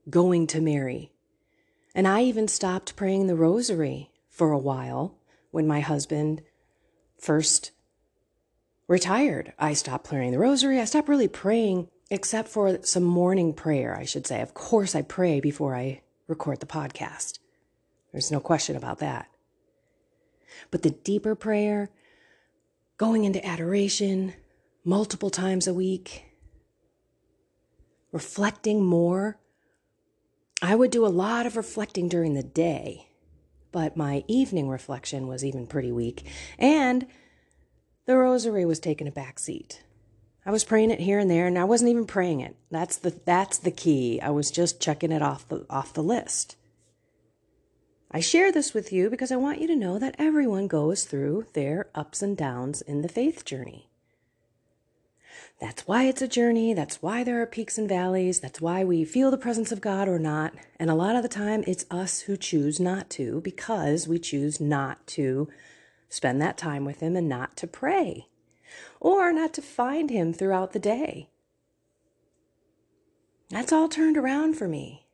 going 0.09 0.47
to 0.47 0.59
Mary. 0.59 1.11
And 1.93 2.07
I 2.07 2.23
even 2.23 2.47
stopped 2.47 2.95
praying 2.95 3.27
the 3.27 3.35
rosary 3.35 4.09
for 4.29 4.51
a 4.51 4.57
while 4.57 5.19
when 5.51 5.67
my 5.67 5.81
husband 5.81 6.41
first 7.17 7.71
retired, 8.87 9.53
I 9.57 9.73
stopped 9.73 10.07
praying 10.07 10.31
the 10.31 10.39
rosary. 10.39 10.79
I 10.79 10.85
stopped 10.85 11.09
really 11.09 11.27
praying 11.27 11.87
except 12.09 12.49
for 12.49 12.79
some 12.83 13.03
morning 13.03 13.53
prayer, 13.53 13.97
I 13.97 14.05
should 14.05 14.27
say. 14.27 14.41
Of 14.41 14.53
course, 14.53 14.95
I 14.95 15.01
pray 15.01 15.39
before 15.39 15.75
I 15.75 16.01
record 16.27 16.59
the 16.59 16.65
podcast. 16.65 17.39
There's 18.11 18.31
no 18.31 18.39
question 18.39 18.75
about 18.75 18.99
that. 18.99 19.27
But 20.71 20.83
the 20.83 20.91
deeper 20.91 21.35
prayer, 21.35 21.89
going 22.97 23.25
into 23.25 23.45
adoration 23.45 24.33
multiple 24.83 25.29
times 25.29 25.67
a 25.67 25.73
week, 25.73 26.25
reflecting 28.11 28.83
more. 28.83 29.37
I 30.61 30.75
would 30.75 30.91
do 30.91 31.05
a 31.05 31.07
lot 31.07 31.45
of 31.45 31.57
reflecting 31.57 32.07
during 32.07 32.33
the 32.33 32.43
day 32.43 33.09
but 33.75 33.97
my 33.97 34.23
evening 34.29 34.69
reflection 34.69 35.27
was 35.27 35.43
even 35.43 35.67
pretty 35.67 35.91
weak, 35.91 36.25
and 36.57 37.05
the 38.05 38.15
rosary 38.15 38.63
was 38.63 38.79
taking 38.79 39.05
a 39.05 39.11
back 39.11 39.37
seat. 39.37 39.83
I 40.45 40.51
was 40.51 40.63
praying 40.63 40.91
it 40.91 41.01
here 41.01 41.19
and 41.19 41.29
there, 41.29 41.45
and 41.45 41.59
I 41.59 41.65
wasn't 41.65 41.91
even 41.91 42.07
praying 42.07 42.39
it. 42.39 42.55
That's 42.71 42.95
the 42.95 43.09
that's 43.25 43.57
the 43.57 43.71
key. 43.71 44.21
I 44.21 44.29
was 44.29 44.49
just 44.49 44.79
checking 44.79 45.11
it 45.11 45.21
off 45.21 45.45
the 45.49 45.65
off 45.69 45.91
the 45.91 46.01
list. 46.01 46.55
I 48.09 48.21
share 48.21 48.49
this 48.49 48.73
with 48.73 48.93
you 48.93 49.09
because 49.09 49.29
I 49.29 49.35
want 49.35 49.59
you 49.59 49.67
to 49.67 49.75
know 49.75 49.99
that 49.99 50.15
everyone 50.17 50.67
goes 50.67 51.03
through 51.03 51.47
their 51.51 51.89
ups 51.93 52.21
and 52.21 52.37
downs 52.37 52.81
in 52.81 53.01
the 53.01 53.09
faith 53.09 53.43
journey. 53.43 53.89
That's 55.61 55.87
why 55.87 56.03
it's 56.03 56.21
a 56.21 56.27
journey. 56.27 56.73
That's 56.73 57.01
why 57.01 57.23
there 57.23 57.41
are 57.41 57.45
peaks 57.45 57.77
and 57.77 57.87
valleys. 57.87 58.41
That's 58.41 58.59
why 58.59 58.83
we 58.83 59.05
feel 59.05 59.31
the 59.31 59.37
presence 59.37 59.71
of 59.71 59.79
God 59.79 60.07
or 60.07 60.19
not. 60.19 60.53
And 60.77 60.89
a 60.89 60.95
lot 60.95 61.15
of 61.15 61.23
the 61.23 61.29
time, 61.29 61.63
it's 61.65 61.85
us 61.89 62.21
who 62.21 62.35
choose 62.35 62.79
not 62.79 63.09
to 63.11 63.39
because 63.41 64.07
we 64.07 64.19
choose 64.19 64.59
not 64.59 65.07
to 65.07 65.47
spend 66.09 66.41
that 66.41 66.57
time 66.57 66.83
with 66.83 66.99
Him 66.99 67.15
and 67.15 67.29
not 67.29 67.55
to 67.57 67.67
pray 67.67 68.27
or 68.99 69.31
not 69.31 69.53
to 69.53 69.61
find 69.61 70.09
Him 70.09 70.33
throughout 70.33 70.73
the 70.73 70.79
day. 70.79 71.29
That's 73.49 73.71
all 73.71 73.87
turned 73.87 74.17
around 74.17 74.55
for 74.55 74.67
me. 74.67 75.07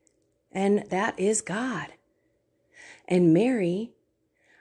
And 0.52 0.86
that 0.90 1.20
is 1.20 1.42
God. 1.42 1.90
And 3.08 3.34
Mary, 3.34 3.92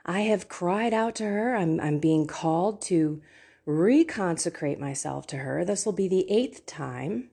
I 0.05 0.21
have 0.21 0.49
cried 0.49 0.93
out 0.93 1.15
to 1.17 1.25
her. 1.25 1.57
I'm, 1.57 1.81
I'm 1.81 1.99
being 1.99 2.27
called 2.27 2.83
to 2.83 3.23
reconsecrate 3.67 4.79
myself 4.79 5.27
to 5.29 5.39
her. 5.39 5.65
This 5.65 5.85
will 5.85 5.93
be 5.93 6.09
the 6.09 6.31
eighth 6.31 6.67
time 6.67 7.31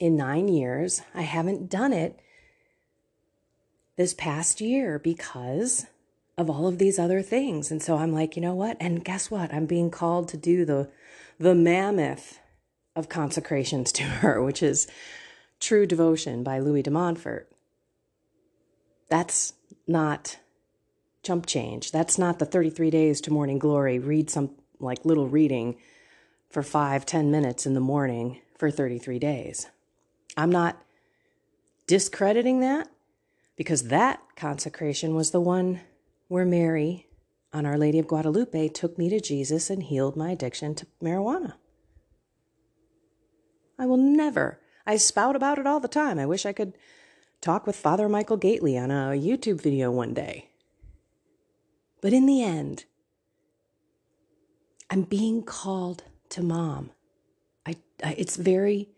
in 0.00 0.16
nine 0.16 0.48
years. 0.48 1.02
I 1.14 1.22
haven't 1.22 1.70
done 1.70 1.92
it 1.92 2.20
this 3.96 4.14
past 4.14 4.60
year 4.60 4.98
because 4.98 5.86
of 6.36 6.50
all 6.50 6.66
of 6.66 6.78
these 6.78 6.98
other 6.98 7.22
things. 7.22 7.70
And 7.70 7.82
so 7.82 7.96
I'm 7.96 8.12
like, 8.12 8.36
you 8.36 8.42
know 8.42 8.54
what? 8.54 8.76
And 8.80 9.04
guess 9.04 9.30
what? 9.30 9.54
I'm 9.54 9.66
being 9.66 9.90
called 9.90 10.28
to 10.28 10.36
do 10.36 10.64
the 10.64 10.90
the 11.38 11.54
mammoth 11.54 12.38
of 12.94 13.08
consecrations 13.08 13.92
to 13.92 14.02
her, 14.22 14.42
which 14.42 14.62
is 14.62 14.86
True 15.60 15.86
Devotion 15.86 16.42
by 16.42 16.58
Louis 16.58 16.82
de 16.82 16.90
Montfort. 16.90 17.50
That's 19.08 19.52
not 19.86 20.38
chump 21.22 21.46
change. 21.46 21.90
That's 21.90 22.18
not 22.18 22.38
the 22.38 22.44
33 22.44 22.90
days 22.90 23.20
to 23.22 23.32
morning 23.32 23.58
glory. 23.58 23.98
Read 23.98 24.30
some 24.30 24.50
like 24.80 25.04
little 25.04 25.28
reading 25.28 25.76
for 26.50 26.62
five, 26.62 27.04
ten 27.04 27.30
minutes 27.30 27.66
in 27.66 27.74
the 27.74 27.80
morning 27.80 28.40
for 28.56 28.70
33 28.70 29.18
days. 29.18 29.68
I'm 30.36 30.50
not 30.50 30.82
discrediting 31.86 32.60
that 32.60 32.88
because 33.56 33.84
that 33.84 34.20
consecration 34.36 35.14
was 35.14 35.30
the 35.30 35.40
one 35.40 35.80
where 36.28 36.44
Mary, 36.44 37.06
on 37.52 37.66
Our 37.66 37.78
Lady 37.78 37.98
of 37.98 38.08
Guadalupe, 38.08 38.68
took 38.68 38.98
me 38.98 39.08
to 39.10 39.20
Jesus 39.20 39.70
and 39.70 39.82
healed 39.82 40.16
my 40.16 40.30
addiction 40.30 40.74
to 40.76 40.86
marijuana. 41.02 41.54
I 43.78 43.86
will 43.86 43.96
never, 43.96 44.60
I 44.86 44.96
spout 44.96 45.36
about 45.36 45.58
it 45.58 45.66
all 45.66 45.80
the 45.80 45.88
time. 45.88 46.18
I 46.18 46.26
wish 46.26 46.46
I 46.46 46.52
could 46.52 46.74
talk 47.40 47.66
with 47.66 47.76
Father 47.76 48.08
Michael 48.08 48.38
Gaitley 48.38 48.80
on 48.80 48.90
a 48.90 49.18
YouTube 49.18 49.60
video 49.60 49.90
one 49.90 50.14
day. 50.14 50.50
But 52.00 52.12
in 52.12 52.26
the 52.26 52.42
end, 52.42 52.84
I'm 54.94 55.02
being 55.02 55.42
called 55.42 56.04
to 56.28 56.40
mom. 56.40 56.92
I, 57.66 57.74
I, 58.04 58.14
it's 58.16 58.36
very 58.36 58.90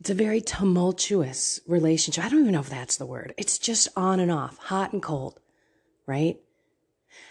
it's 0.00 0.08
a 0.08 0.14
very 0.14 0.40
tumultuous 0.40 1.60
relationship. 1.66 2.24
I 2.24 2.30
don't 2.30 2.40
even 2.40 2.52
know 2.52 2.60
if 2.60 2.70
that's 2.70 2.96
the 2.96 3.04
word. 3.04 3.34
It's 3.36 3.58
just 3.58 3.86
on 3.98 4.18
and 4.18 4.32
off, 4.32 4.56
hot 4.56 4.94
and 4.94 5.02
cold, 5.02 5.40
right? 6.06 6.38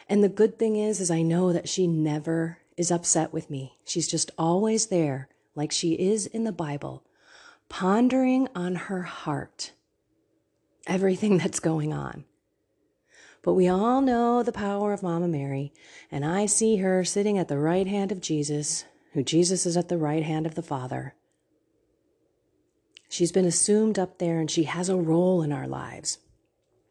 And 0.08 0.24
the 0.24 0.30
good 0.30 0.60
thing 0.60 0.76
is 0.76 1.00
is 1.00 1.10
I 1.10 1.24
know 1.24 1.52
that 1.52 1.68
she 1.68 1.88
never 1.88 2.60
is 2.78 2.92
upset 2.92 3.34
with 3.34 3.50
me. 3.50 3.80
She's 3.86 4.08
just 4.08 4.30
always 4.38 4.86
there 4.86 5.28
like 5.56 5.72
she 5.72 5.94
is 5.94 6.28
in 6.28 6.44
the 6.44 6.52
Bible, 6.52 7.04
pondering 7.70 8.50
on 8.54 8.76
her 8.76 9.02
heart 9.02 9.72
everything 10.86 11.38
that's 11.40 11.60
going 11.60 11.92
on. 11.92 12.26
But 13.46 13.54
we 13.54 13.68
all 13.68 14.02
know 14.02 14.42
the 14.42 14.52
power 14.52 14.92
of 14.92 15.04
Mama 15.04 15.28
Mary, 15.28 15.72
and 16.12 16.26
I 16.26 16.48
see 16.48 16.78
her 16.78 17.06
sitting 17.06 17.38
at 17.38 17.48
the 17.48 17.60
right 17.60 17.86
hand 17.86 18.12
of 18.12 18.20
Jesus, 18.20 18.86
who 19.14 19.22
Jesus 19.22 19.68
is 19.68 19.78
at 19.78 19.88
the 19.88 20.00
right 20.00 20.24
hand 20.24 20.48
of 20.48 20.56
the 20.56 20.64
Father. 20.64 21.14
She's 23.08 23.32
been 23.32 23.46
assumed 23.46 24.00
up 24.00 24.18
there, 24.18 24.40
and 24.40 24.50
she 24.50 24.64
has 24.64 24.90
a 24.90 24.96
role 24.96 25.44
in 25.44 25.52
our 25.52 25.68
lives, 25.68 26.18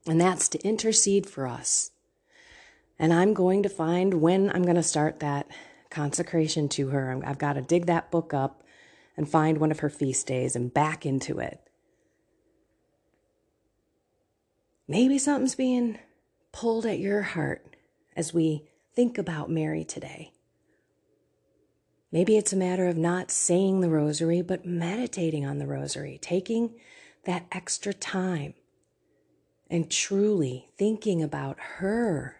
and 0.06 0.20
that's 0.20 0.48
to 0.50 0.64
intercede 0.64 1.26
for 1.28 1.48
us. 1.48 1.90
And 3.00 3.12
I'm 3.12 3.34
going 3.34 3.64
to 3.64 3.68
find 3.68 4.22
when 4.22 4.48
I'm 4.50 4.62
going 4.62 4.76
to 4.76 4.82
start 4.84 5.18
that 5.18 5.48
consecration 5.90 6.68
to 6.68 6.90
her. 6.90 7.20
I've 7.26 7.38
got 7.38 7.54
to 7.54 7.62
dig 7.62 7.86
that 7.86 8.12
book 8.12 8.32
up 8.32 8.62
and 9.16 9.28
find 9.28 9.58
one 9.58 9.72
of 9.72 9.80
her 9.80 9.90
feast 9.90 10.28
days 10.28 10.54
and 10.54 10.72
back 10.72 11.04
into 11.04 11.40
it. 11.40 11.68
Maybe 14.86 15.18
something's 15.18 15.56
being 15.56 15.98
pulled 16.54 16.86
at 16.86 17.00
your 17.00 17.22
heart 17.22 17.66
as 18.16 18.32
we 18.32 18.62
think 18.94 19.18
about 19.18 19.50
Mary 19.50 19.84
today. 19.84 20.30
Maybe 22.12 22.36
it's 22.36 22.52
a 22.52 22.56
matter 22.56 22.86
of 22.86 22.96
not 22.96 23.32
saying 23.32 23.80
the 23.80 23.90
rosary, 23.90 24.40
but 24.40 24.64
meditating 24.64 25.44
on 25.44 25.58
the 25.58 25.66
rosary, 25.66 26.16
taking 26.22 26.76
that 27.24 27.46
extra 27.50 27.92
time 27.92 28.54
and 29.68 29.90
truly 29.90 30.70
thinking 30.78 31.24
about 31.24 31.58
her 31.78 32.36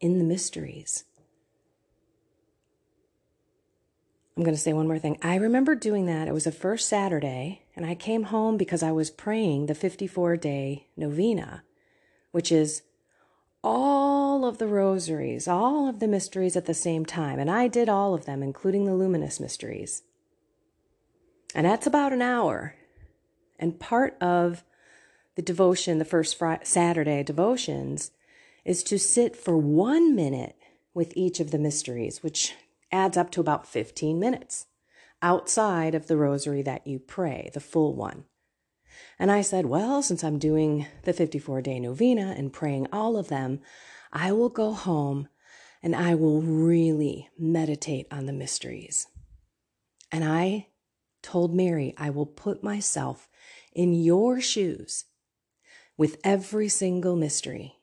in 0.00 0.16
the 0.16 0.24
mysteries. 0.24 1.04
I'm 4.34 4.44
going 4.44 4.56
to 4.56 4.60
say 4.60 4.72
one 4.72 4.86
more 4.86 4.98
thing. 4.98 5.18
I 5.20 5.34
remember 5.34 5.74
doing 5.74 6.06
that. 6.06 6.26
It 6.26 6.32
was 6.32 6.44
the 6.44 6.52
first 6.52 6.88
Saturday, 6.88 7.64
and 7.76 7.84
I 7.84 7.96
came 7.96 8.24
home 8.24 8.56
because 8.56 8.82
I 8.82 8.92
was 8.92 9.10
praying 9.10 9.66
the 9.66 9.74
54 9.74 10.38
day 10.38 10.86
novena, 10.96 11.64
which 12.30 12.50
is 12.50 12.80
all 13.64 14.44
of 14.44 14.58
the 14.58 14.66
rosaries, 14.66 15.46
all 15.46 15.88
of 15.88 16.00
the 16.00 16.08
mysteries 16.08 16.56
at 16.56 16.66
the 16.66 16.74
same 16.74 17.06
time. 17.06 17.38
And 17.38 17.50
I 17.50 17.68
did 17.68 17.88
all 17.88 18.14
of 18.14 18.24
them, 18.24 18.42
including 18.42 18.84
the 18.84 18.94
luminous 18.94 19.38
mysteries. 19.38 20.02
And 21.54 21.66
that's 21.66 21.86
about 21.86 22.12
an 22.12 22.22
hour. 22.22 22.74
And 23.58 23.78
part 23.78 24.16
of 24.20 24.64
the 25.36 25.42
devotion, 25.42 25.98
the 25.98 26.04
first 26.04 26.36
Friday, 26.36 26.64
Saturday 26.64 27.22
devotions, 27.22 28.10
is 28.64 28.82
to 28.84 28.98
sit 28.98 29.36
for 29.36 29.56
one 29.56 30.14
minute 30.14 30.56
with 30.94 31.12
each 31.16 31.40
of 31.40 31.50
the 31.50 31.58
mysteries, 31.58 32.22
which 32.22 32.54
adds 32.90 33.16
up 33.16 33.30
to 33.30 33.40
about 33.40 33.66
15 33.66 34.18
minutes 34.18 34.66
outside 35.22 35.94
of 35.94 36.08
the 36.08 36.16
rosary 36.16 36.62
that 36.62 36.86
you 36.86 36.98
pray, 36.98 37.50
the 37.54 37.60
full 37.60 37.94
one. 37.94 38.24
And 39.18 39.30
I 39.30 39.42
said, 39.42 39.66
Well, 39.66 40.02
since 40.02 40.24
I'm 40.24 40.38
doing 40.38 40.86
the 41.02 41.12
54 41.12 41.62
day 41.62 41.80
novena 41.80 42.34
and 42.36 42.52
praying 42.52 42.88
all 42.92 43.16
of 43.16 43.28
them, 43.28 43.60
I 44.12 44.32
will 44.32 44.48
go 44.48 44.72
home 44.72 45.28
and 45.82 45.96
I 45.96 46.14
will 46.14 46.42
really 46.42 47.28
meditate 47.38 48.06
on 48.10 48.26
the 48.26 48.32
mysteries. 48.32 49.06
And 50.10 50.24
I 50.24 50.68
told 51.22 51.54
Mary, 51.54 51.94
I 51.96 52.10
will 52.10 52.26
put 52.26 52.62
myself 52.62 53.28
in 53.72 53.94
your 53.94 54.40
shoes 54.40 55.06
with 55.96 56.18
every 56.24 56.68
single 56.68 57.16
mystery. 57.16 57.76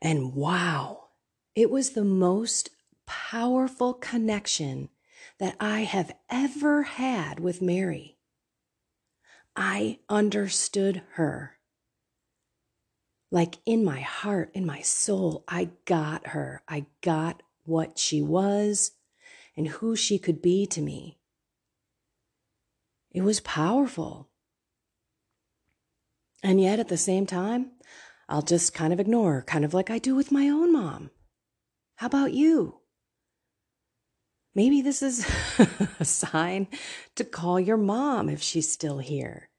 And 0.00 0.34
wow, 0.34 1.08
it 1.54 1.70
was 1.70 1.90
the 1.90 2.04
most 2.04 2.70
powerful 3.06 3.94
connection 3.94 4.90
that 5.38 5.56
I 5.58 5.80
have 5.80 6.14
ever 6.30 6.82
had 6.82 7.40
with 7.40 7.62
Mary. 7.62 8.17
I 9.60 9.98
understood 10.08 11.02
her. 11.14 11.58
Like 13.32 13.56
in 13.66 13.84
my 13.84 14.00
heart, 14.00 14.52
in 14.54 14.64
my 14.64 14.82
soul, 14.82 15.42
I 15.48 15.70
got 15.84 16.28
her. 16.28 16.62
I 16.68 16.86
got 17.02 17.42
what 17.64 17.98
she 17.98 18.22
was 18.22 18.92
and 19.56 19.66
who 19.66 19.96
she 19.96 20.16
could 20.16 20.40
be 20.40 20.64
to 20.66 20.80
me. 20.80 21.18
It 23.10 23.22
was 23.22 23.40
powerful. 23.40 24.28
And 26.40 26.60
yet 26.60 26.78
at 26.78 26.86
the 26.86 26.96
same 26.96 27.26
time, 27.26 27.72
I'll 28.28 28.42
just 28.42 28.72
kind 28.72 28.92
of 28.92 29.00
ignore, 29.00 29.34
her, 29.34 29.42
kind 29.42 29.64
of 29.64 29.74
like 29.74 29.90
I 29.90 29.98
do 29.98 30.14
with 30.14 30.30
my 30.30 30.48
own 30.48 30.72
mom. 30.72 31.10
How 31.96 32.06
about 32.06 32.32
you? 32.32 32.78
Maybe 34.58 34.82
this 34.82 35.02
is 35.02 35.24
a 36.00 36.04
sign 36.04 36.66
to 37.14 37.22
call 37.22 37.60
your 37.60 37.76
mom 37.76 38.28
if 38.28 38.42
she's 38.42 38.68
still 38.68 38.98
here, 38.98 39.50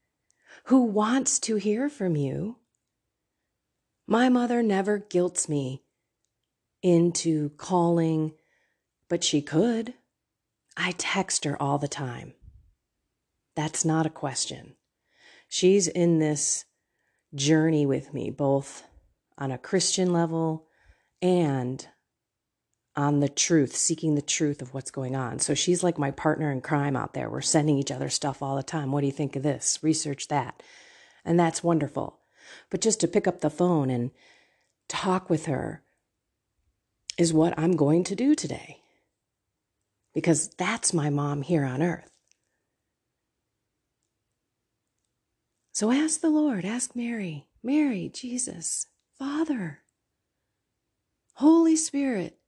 who 0.64 0.82
wants 0.82 1.38
to 1.38 1.56
hear 1.56 1.88
from 1.88 2.16
you. 2.16 2.58
My 4.06 4.28
mother 4.28 4.62
never 4.62 4.98
guilts 4.98 5.48
me 5.48 5.84
into 6.82 7.48
calling, 7.56 8.34
but 9.08 9.24
she 9.24 9.40
could. 9.40 9.94
I 10.76 10.92
text 10.98 11.46
her 11.46 11.56
all 11.62 11.78
the 11.78 11.88
time. 11.88 12.34
That's 13.56 13.86
not 13.86 14.04
a 14.04 14.10
question. 14.10 14.74
She's 15.48 15.88
in 15.88 16.18
this 16.18 16.66
journey 17.34 17.86
with 17.86 18.12
me, 18.12 18.28
both 18.28 18.82
on 19.38 19.50
a 19.50 19.56
Christian 19.56 20.12
level 20.12 20.66
and 21.22 21.88
on 23.00 23.20
the 23.20 23.30
truth, 23.30 23.76
seeking 23.76 24.14
the 24.16 24.22
truth 24.22 24.62
of 24.62 24.74
what's 24.74 24.92
going 24.92 25.16
on. 25.16 25.40
So 25.40 25.54
she's 25.54 25.84
like 25.84 25.98
my 25.98 26.12
partner 26.12 26.52
in 26.52 26.62
crime 26.62 26.96
out 26.96 27.14
there. 27.14 27.30
We're 27.30 27.42
sending 27.42 27.78
each 27.78 27.92
other 27.92 28.10
stuff 28.10 28.42
all 28.42 28.56
the 28.56 28.64
time. 28.64 28.92
What 28.92 29.02
do 29.02 29.06
you 29.08 29.12
think 29.14 29.36
of 29.36 29.44
this? 29.44 29.80
Research 29.82 30.28
that. 30.28 30.62
And 31.24 31.40
that's 31.40 31.64
wonderful. 31.64 32.20
But 32.70 32.82
just 32.82 33.00
to 33.00 33.08
pick 33.08 33.28
up 33.28 33.40
the 33.42 33.50
phone 33.50 33.90
and 33.90 34.12
talk 34.88 35.30
with 35.30 35.46
her 35.46 35.82
is 37.18 37.32
what 37.34 37.58
I'm 37.58 37.76
going 37.76 38.04
to 38.04 38.16
do 38.16 38.34
today. 38.36 38.78
because 40.14 40.48
that's 40.58 40.92
my 40.94 41.10
mom 41.10 41.42
here 41.42 41.64
on 41.64 41.82
earth. 41.82 42.10
So 45.72 45.92
ask 45.92 46.20
the 46.22 46.30
Lord, 46.30 46.66
ask 46.66 46.96
Mary, 46.96 47.46
Mary, 47.62 48.10
Jesus, 48.12 48.88
Father, 49.18 49.80
Holy 51.34 51.76
Spirit, 51.76 52.39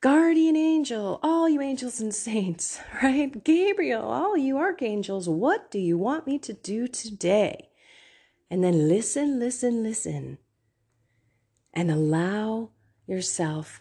guardian 0.00 0.56
angel, 0.56 1.20
all 1.22 1.48
you 1.48 1.60
angels 1.60 2.00
and 2.00 2.14
saints, 2.14 2.80
right? 3.02 3.42
Gabriel, 3.44 4.04
all 4.04 4.36
you 4.36 4.58
archangels, 4.58 5.28
what 5.28 5.70
do 5.70 5.78
you 5.78 5.98
want 5.98 6.26
me 6.26 6.38
to 6.38 6.52
do 6.52 6.86
today? 6.88 7.68
And 8.50 8.64
then 8.64 8.88
listen, 8.88 9.38
listen, 9.38 9.82
listen, 9.82 10.38
and 11.72 11.90
allow 11.90 12.70
yourself 13.06 13.80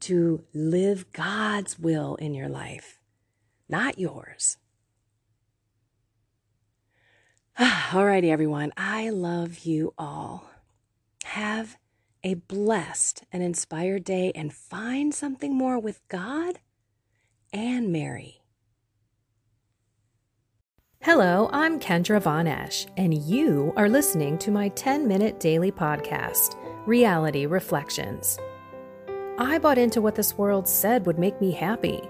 to 0.00 0.44
live 0.52 1.12
God's 1.12 1.78
will 1.78 2.16
in 2.16 2.34
your 2.34 2.48
life, 2.48 2.98
not 3.68 3.98
yours. 3.98 4.58
Alrighty, 7.58 8.30
everyone. 8.30 8.72
I 8.76 9.10
love 9.10 9.60
you 9.60 9.94
all. 9.96 10.50
Have 11.24 11.76
a 12.24 12.34
blessed 12.34 13.24
and 13.32 13.42
inspired 13.42 14.04
day 14.04 14.32
and 14.34 14.52
find 14.52 15.14
something 15.14 15.54
more 15.54 15.78
with 15.78 16.00
God 16.08 16.60
and 17.52 17.92
Mary. 17.92 18.42
Hello, 21.00 21.50
I'm 21.52 21.80
Kendra 21.80 22.20
Von 22.22 22.46
Esch, 22.46 22.86
and 22.96 23.12
you 23.12 23.72
are 23.76 23.88
listening 23.88 24.38
to 24.38 24.52
my 24.52 24.68
10 24.68 25.08
minute 25.08 25.40
daily 25.40 25.72
podcast, 25.72 26.56
Reality 26.86 27.46
Reflections. 27.46 28.38
I 29.36 29.58
bought 29.58 29.78
into 29.78 30.00
what 30.00 30.14
this 30.14 30.38
world 30.38 30.68
said 30.68 31.06
would 31.06 31.18
make 31.18 31.40
me 31.40 31.50
happy 31.50 32.08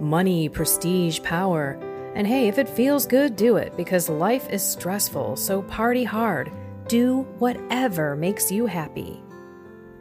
money, 0.00 0.48
prestige, 0.48 1.22
power. 1.22 1.78
And 2.16 2.26
hey, 2.26 2.48
if 2.48 2.58
it 2.58 2.68
feels 2.68 3.06
good, 3.06 3.36
do 3.36 3.56
it 3.56 3.76
because 3.76 4.08
life 4.08 4.48
is 4.50 4.62
stressful, 4.62 5.36
so 5.36 5.62
party 5.62 6.04
hard. 6.04 6.50
Do 6.88 7.22
whatever 7.38 8.16
makes 8.16 8.50
you 8.50 8.66
happy. 8.66 9.23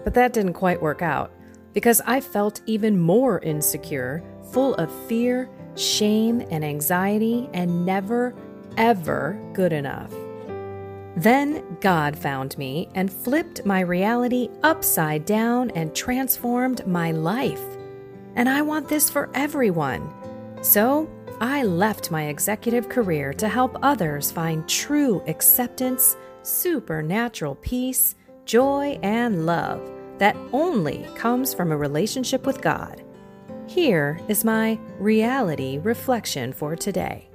But 0.03 0.13
that 0.15 0.33
didn't 0.33 0.53
quite 0.53 0.81
work 0.81 1.01
out 1.01 1.31
because 1.73 2.01
I 2.05 2.21
felt 2.21 2.61
even 2.65 2.99
more 2.99 3.39
insecure, 3.39 4.23
full 4.51 4.75
of 4.75 4.91
fear, 5.07 5.49
shame, 5.75 6.41
and 6.51 6.63
anxiety, 6.63 7.49
and 7.53 7.85
never, 7.85 8.35
ever 8.77 9.39
good 9.53 9.73
enough. 9.73 10.13
Then 11.15 11.77
God 11.81 12.17
found 12.17 12.57
me 12.57 12.89
and 12.95 13.11
flipped 13.11 13.65
my 13.65 13.81
reality 13.81 14.49
upside 14.63 15.25
down 15.25 15.69
and 15.71 15.95
transformed 15.95 16.85
my 16.87 17.11
life. 17.11 17.61
And 18.35 18.49
I 18.49 18.61
want 18.61 18.87
this 18.87 19.09
for 19.09 19.29
everyone. 19.35 20.11
So 20.61 21.09
I 21.39 21.63
left 21.63 22.09
my 22.09 22.27
executive 22.27 22.89
career 22.89 23.33
to 23.33 23.47
help 23.47 23.77
others 23.83 24.31
find 24.31 24.67
true 24.67 25.21
acceptance, 25.27 26.17
supernatural 26.41 27.55
peace, 27.55 28.15
joy, 28.45 28.99
and 29.03 29.45
love 29.45 29.92
that 30.23 30.37
only 30.53 31.05
comes 31.15 31.53
from 31.53 31.69
a 31.69 31.75
relationship 31.75 32.45
with 32.45 32.61
God. 32.61 33.03
Here 33.67 34.21
is 34.29 34.45
my 34.45 34.79
reality 34.97 35.79
reflection 35.79 36.53
for 36.53 36.77
today. 36.77 37.27